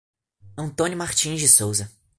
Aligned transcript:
Antônio 0.57 0.97
Martins 0.97 1.37
de 1.39 1.47
Souza 1.47 1.91